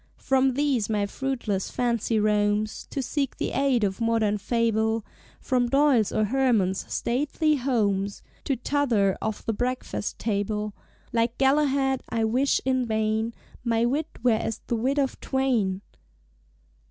[0.17, 5.05] From these my fruitless fancy roams To seek the Ade of Modern Fable,
[5.39, 10.73] From Doyle's or Hemans' "Stately Ho(l)mes," To t'other of The Breakfast Table;
[11.13, 15.81] Like Galahad, I wish (in vain) "My wit were as the wit of Twain!"